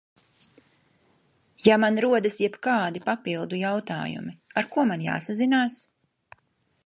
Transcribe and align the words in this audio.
Ja 1.67 1.75
man 1.83 1.99
rodas 2.05 2.37
jebkādi 2.45 3.03
papildu 3.11 3.61
jautājumi, 3.61 4.35
ar 4.63 4.69
ko 4.77 4.87
man 4.93 5.03
jāsazinās? 5.11 5.77